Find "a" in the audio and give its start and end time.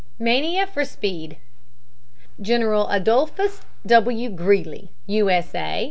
5.53-5.79